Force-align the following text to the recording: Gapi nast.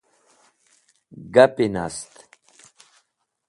Gapi 1.33 1.67
nast. 1.75 2.13